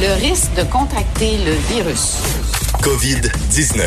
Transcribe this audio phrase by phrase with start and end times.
[0.00, 2.18] le risque de contracter le virus.
[2.82, 3.82] COVID-19.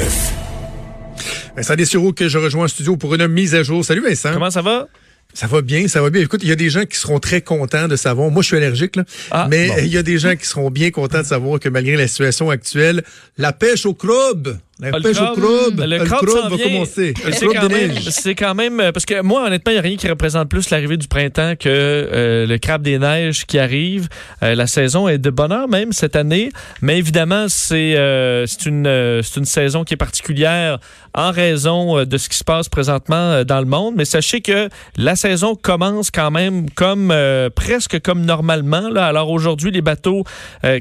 [1.55, 3.83] Vincent Dessureau que je rejoins en studio pour une mise à jour.
[3.85, 4.33] Salut Vincent.
[4.33, 4.87] Comment ça va?
[5.33, 6.21] Ça va bien, ça va bien.
[6.21, 8.29] Écoute, il y a des gens qui seront très contents de savoir.
[8.31, 9.75] Moi, je suis allergique, là, Ah, mais bon.
[9.79, 12.49] il y a des gens qui seront bien contents de savoir que malgré la situation
[12.49, 13.01] actuelle,
[13.37, 16.55] la pêche au crabe, la Ah, le pêche crabe, au crabe, le le crabe va
[16.55, 16.65] vient.
[16.65, 17.13] commencer.
[17.31, 18.09] C'est quand, des même, neiges.
[18.09, 20.97] c'est quand même parce que moi honnêtement il n'y a rien qui représente plus l'arrivée
[20.97, 24.07] du printemps que euh, le crabe des neiges qui arrive.
[24.43, 26.49] Euh, la saison est de bonheur même cette année,
[26.81, 30.79] mais évidemment c'est euh, c'est une c'est une saison qui est particulière
[31.13, 33.95] en raison euh, de ce qui se passe présentement euh, dans le monde.
[33.97, 38.89] Mais sachez que la saison commence quand même comme euh, presque comme normalement.
[38.95, 40.23] Alors aujourd'hui les bateaux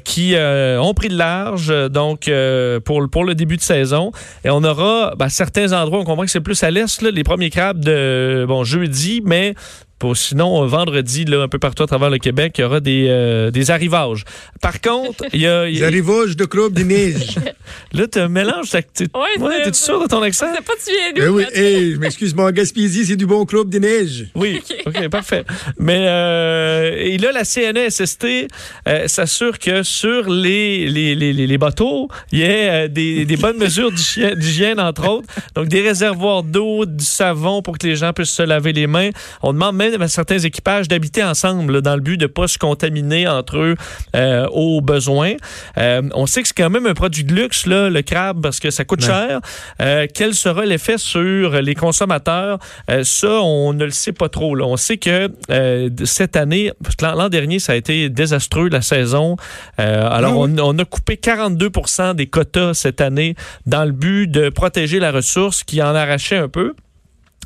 [0.04, 2.30] qui ont pris de large donc
[2.84, 4.12] pour le début de saison
[4.44, 7.50] et on aura ben, certains endroits, on comprend que c'est plus à l'est, les premiers
[7.50, 9.54] crabes de bon jeudi, mais
[10.00, 12.80] pour, sinon, euh, vendredi, là, un peu partout à travers le Québec, il y aura
[12.80, 14.24] des, euh, des arrivages.
[14.60, 15.68] Par contre, il y a.
[15.68, 17.36] y Les a- arrivages de crabe des neiges.
[17.92, 18.70] là, tu as un mélange.
[18.70, 20.46] t'as- t'es- Ouais, ouais, c'est- t'es-tu sûr de ton accent?
[20.52, 21.34] Sais pas tu viens d'où.
[21.36, 24.26] oui, là, tu- hey, je m'excuse, mon Gaspésie, c'est du bon club des neiges.
[24.34, 25.44] Oui, OK, parfait.
[25.78, 28.26] Mais euh, et là, la CNESST
[28.88, 33.24] euh, s'assure que sur les, les, les, les- les bateaux, il y ait euh, des,
[33.26, 35.28] des bonnes mesures d'hygiène, d'hygiène, entre autres.
[35.54, 39.10] Donc, des réservoirs d'eau, du savon pour que les gens puissent se laver les mains.
[39.42, 42.48] On demande même à certains équipages d'habiter ensemble là, dans le but de ne pas
[42.48, 43.74] se contaminer entre eux
[44.14, 45.34] euh, aux besoins.
[45.78, 48.60] Euh, on sait que c'est quand même un produit de luxe, là, le crabe, parce
[48.60, 49.06] que ça coûte Ouais.
[49.06, 49.40] cher.
[49.80, 52.58] Euh, quel sera l'effet sur les consommateurs?
[53.02, 54.54] Ça, on ne le sait pas trop.
[54.54, 54.64] Là.
[54.66, 55.30] On sait que
[56.04, 59.36] cette année, parce que l'an dernier, ça a été désastreux, la saison.
[59.78, 63.34] Alors, on a coupé 42% des quotas cette année
[63.66, 66.74] dans le but de protéger la ressource qui en arrachait un peu.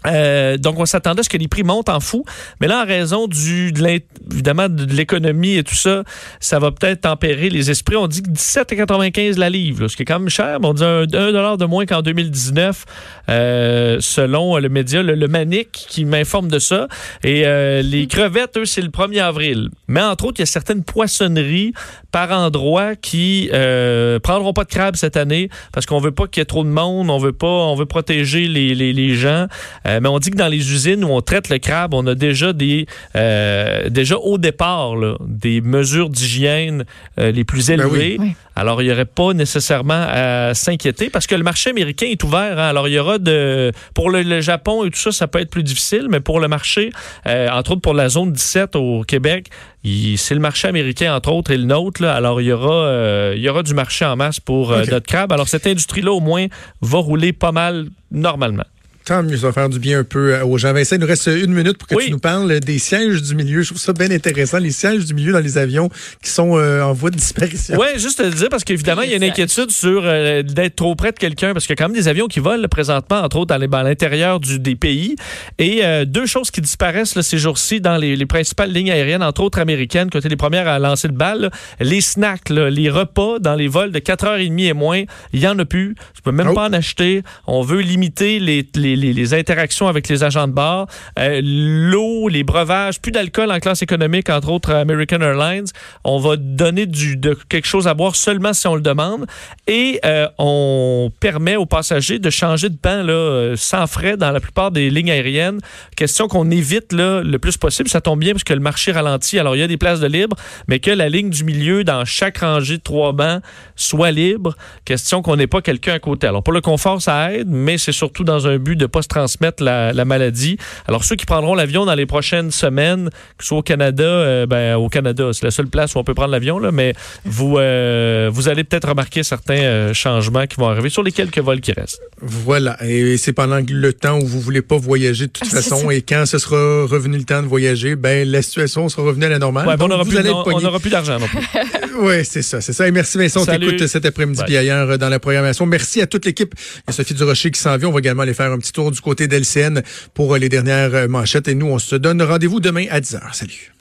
[0.06, 2.24] Euh, donc, on s'attendait à ce que les prix montent en fou.
[2.60, 4.00] Mais là, en raison du, de
[4.33, 6.05] évidemment de l'économie et tout ça,
[6.41, 7.97] ça va peut-être tempérer les esprits.
[7.97, 10.58] On dit que 17,95 la livre, là, ce qui est quand même cher.
[10.60, 12.84] Mais on dit un dollar de moins qu'en 2019,
[13.28, 16.88] euh, selon le média, le, le Manic, qui m'informe de ça.
[17.22, 19.71] Et euh, les crevettes, eux, c'est le 1er avril.
[19.88, 21.72] Mais entre autres, il y a certaines poissonneries
[22.14, 26.41] par endroit qui euh, prendront pas de crabes cette année parce qu'on veut pas qu'il
[26.41, 29.48] y ait trop de monde, on veut pas, on veut protéger les, les, les gens.
[29.88, 32.14] Euh, mais on dit que dans les usines où on traite le crabe, on a
[32.14, 32.86] déjà des
[33.16, 36.84] euh, déjà au départ là, des mesures d'hygiène
[37.19, 37.98] euh, les plus Ben oui.
[38.00, 38.19] élevées.
[38.54, 42.60] Alors il n'y aurait pas nécessairement à s'inquiéter parce que le marché américain est ouvert.
[42.60, 42.69] hein.
[42.69, 45.50] Alors il y aura de pour le, le Japon et tout ça, ça peut être
[45.50, 46.91] plus difficile, mais pour le marché,
[47.26, 49.48] euh, entre autres pour la zone 17 au Québec,
[49.84, 52.03] c'est le marché américain entre autres et le nôtre.
[52.03, 52.15] là.
[52.15, 55.06] alors il y aura euh, il y aura du marché en masse pour euh, notre
[55.06, 55.33] crabe.
[55.33, 56.47] Alors cette industrie-là au moins
[56.81, 58.65] va rouler pas mal normalement.
[59.04, 60.72] Tant mieux, ça va faire du bien un peu euh, aux gens.
[60.72, 62.04] Vincent, il nous reste une minute pour que Oui.
[62.06, 63.60] tu nous parles des sièges du milieu.
[63.60, 65.91] Je trouve ça bien intéressant, les sièges du milieu dans les avions
[66.22, 67.76] qui sont euh, en voie de disparition.
[67.78, 70.76] Oui, juste te le dire, parce qu'évidemment, il y a une inquiétude sur euh, d'être
[70.76, 73.20] trop près de quelqu'un, parce qu'il y a quand même des avions qui volent présentement,
[73.20, 75.16] entre autres, dans l'intérieur du- des pays.
[75.59, 79.22] Et euh, deux choses qui disparaissent là, ces jours-ci dans les, les principales lignes aériennes,
[79.22, 81.41] entre autres américaines, qui ont été les premières à lancer le bal.
[81.42, 81.50] là.
[81.78, 85.03] Les snacks, là, les repas dans les vols de 4h30 et moins,
[85.34, 85.94] il n'y en a plus.
[86.15, 86.54] Tu peux même Oh.
[86.54, 87.22] pas en acheter.
[87.47, 90.87] On veut limiter les, les, les- interactions avec les agents de bord.
[91.19, 95.66] Euh, L'eau, les breuvages, plus d'alcool en classe économique, entre autres American Airlines.
[96.05, 99.27] On va donner du, de quelque chose à boire seulement si on le demande.
[99.66, 104.31] Et euh, on permet aux passagers de changer de banc là, euh, sans frais dans
[104.31, 105.59] la plupart des lignes aériennes.
[105.97, 107.88] Question qu'on évite là, le plus possible.
[107.88, 109.38] Ça tombe bien parce que le marché ralentit.
[109.38, 110.37] Alors, il y a des places de libre,
[110.69, 113.43] mais que la ligne du milieu, dans chaque rangée de trois bancs,
[113.77, 114.54] soit libre.
[114.84, 116.27] Question qu'on n'ait pas quelqu'un à côté.
[116.27, 119.03] Alors, pour le confort, ça aide, mais c'est surtout dans un but de ne pas
[119.03, 120.56] se transmettre la, la maladie.
[120.87, 124.47] Alors, ceux qui prendront l'avion dans les prochaines semaines, que ce soit au Canada, euh,
[124.47, 127.59] ben, au Canada, c'est la seule place où on peut prendre l'avion, là, mais vous,
[127.59, 131.61] euh, vous allez peut-être remarquer certains euh, changements qui vont arriver sur les quelques vols
[131.61, 132.00] qui restent.
[132.21, 132.77] Voilà.
[132.84, 135.91] Et c'est pendant le temps où vous voulez pas voyager de toute Ah, façon.
[135.91, 136.56] Et quand ce sera
[136.87, 139.66] revenu le temps de voyager, ben, la situation sera revenue à la normale.
[139.66, 140.65] Ouais, ben, on n'aura vous plus, allez on- être on pogné.
[140.65, 141.41] n'aura plus d'argent non plus.
[141.97, 142.89] Oui, c'est ça, c'est ça.
[142.89, 145.65] Et merci Vincent, t'écoute cet après-midi puis ailleurs euh, dans la programmation.
[145.65, 146.53] Merci à toute l'équipe.
[146.78, 147.89] Il y a Sophie Durocher qui s'en vient.
[147.89, 149.82] On va également aller faire un petit tour du côté d'LCN
[150.12, 151.48] pour euh, les dernières euh, manchettes.
[151.48, 153.32] Et nous, on se donne rendez-vous demain à 10h.
[153.32, 153.73] Salut.